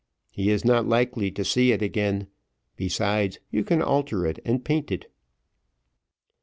He 0.31 0.49
is 0.49 0.65
not 0.65 0.87
likely 0.87 1.29
to 1.29 1.45
see 1.45 1.71
it 1.71 1.83
again. 1.83 2.25
Besides, 2.75 3.37
you 3.51 3.63
can 3.63 3.83
alter 3.83 4.25
it, 4.25 4.39
and 4.43 4.65
paint 4.65 4.91
it." 4.91 5.11